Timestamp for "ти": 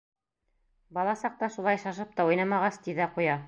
2.87-3.01